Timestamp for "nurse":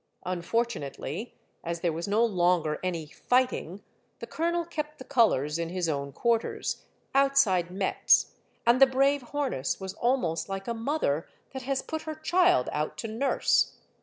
13.07-13.75